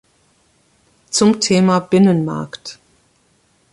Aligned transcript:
Zum 1.11 1.39
Thema 1.41 1.77
Binnenmarkt. 1.79 2.79